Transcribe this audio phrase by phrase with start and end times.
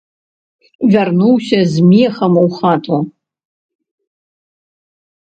[0.93, 2.97] Вярнуўся з мехам у хату.